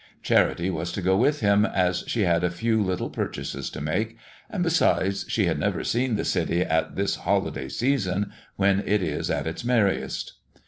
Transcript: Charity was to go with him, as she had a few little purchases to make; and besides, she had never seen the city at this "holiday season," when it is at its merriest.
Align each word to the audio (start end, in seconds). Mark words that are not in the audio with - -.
Charity 0.23 0.71
was 0.71 0.91
to 0.93 1.01
go 1.03 1.15
with 1.15 1.41
him, 1.41 1.63
as 1.63 2.03
she 2.07 2.21
had 2.23 2.43
a 2.43 2.49
few 2.49 2.81
little 2.81 3.11
purchases 3.11 3.69
to 3.69 3.81
make; 3.81 4.17
and 4.49 4.63
besides, 4.63 5.25
she 5.27 5.45
had 5.45 5.59
never 5.59 5.83
seen 5.83 6.15
the 6.15 6.25
city 6.25 6.61
at 6.63 6.95
this 6.95 7.17
"holiday 7.17 7.69
season," 7.69 8.31
when 8.55 8.79
it 8.87 9.03
is 9.03 9.29
at 9.29 9.45
its 9.45 9.63
merriest. 9.63 10.33